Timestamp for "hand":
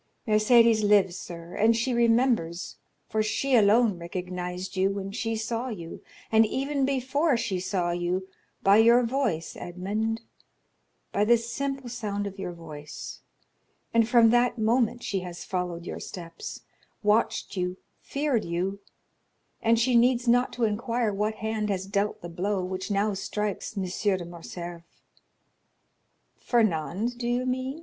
21.35-21.69